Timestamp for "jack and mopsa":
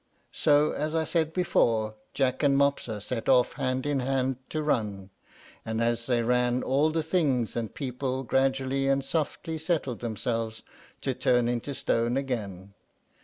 2.15-2.99